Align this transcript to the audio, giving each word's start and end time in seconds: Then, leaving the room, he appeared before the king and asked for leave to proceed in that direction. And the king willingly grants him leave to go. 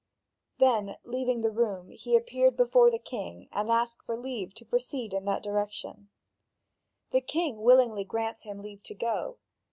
Then, 0.57 0.97
leaving 1.03 1.41
the 1.41 1.51
room, 1.51 1.91
he 1.91 2.15
appeared 2.15 2.57
before 2.57 2.89
the 2.89 2.97
king 2.97 3.47
and 3.51 3.69
asked 3.69 4.01
for 4.01 4.17
leave 4.17 4.51
to 4.55 4.65
proceed 4.65 5.13
in 5.13 5.25
that 5.25 5.43
direction. 5.43 6.09
And 6.09 6.09
the 7.11 7.21
king 7.21 7.61
willingly 7.61 8.03
grants 8.03 8.41
him 8.41 8.63
leave 8.63 8.81
to 8.81 8.95
go. 8.95 9.37